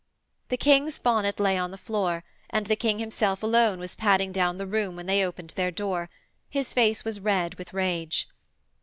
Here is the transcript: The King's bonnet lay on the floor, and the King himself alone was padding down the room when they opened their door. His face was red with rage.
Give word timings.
The 0.49 0.57
King's 0.57 0.97
bonnet 0.97 1.39
lay 1.39 1.59
on 1.59 1.69
the 1.69 1.77
floor, 1.77 2.23
and 2.49 2.65
the 2.65 2.75
King 2.75 2.97
himself 2.97 3.43
alone 3.43 3.77
was 3.77 3.93
padding 3.95 4.31
down 4.31 4.57
the 4.57 4.65
room 4.65 4.95
when 4.95 5.05
they 5.05 5.23
opened 5.23 5.51
their 5.51 5.69
door. 5.69 6.09
His 6.49 6.73
face 6.73 7.05
was 7.05 7.19
red 7.19 7.53
with 7.59 7.71
rage. 7.71 8.27